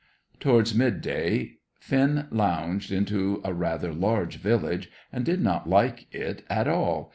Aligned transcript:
Towards 0.39 0.73
midday 0.73 1.57
Finn 1.79 2.25
lounged 2.31 2.91
into 2.91 3.39
a 3.45 3.53
rather 3.53 3.93
large 3.93 4.37
village, 4.37 4.89
and 5.13 5.23
did 5.23 5.41
not 5.41 5.69
like 5.69 6.07
it 6.11 6.43
at 6.49 6.67
all. 6.67 7.09